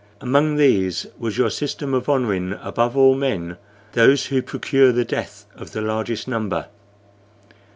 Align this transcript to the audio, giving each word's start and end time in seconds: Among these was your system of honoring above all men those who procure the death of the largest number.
Among 0.19 0.55
these 0.55 1.05
was 1.19 1.37
your 1.37 1.51
system 1.51 1.93
of 1.93 2.09
honoring 2.09 2.53
above 2.53 2.97
all 2.97 3.13
men 3.13 3.57
those 3.91 4.25
who 4.25 4.41
procure 4.41 4.91
the 4.91 5.05
death 5.05 5.45
of 5.53 5.73
the 5.73 5.81
largest 5.81 6.27
number. 6.27 6.69